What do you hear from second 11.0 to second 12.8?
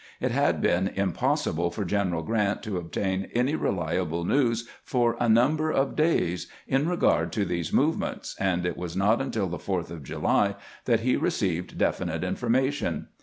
he received definite informa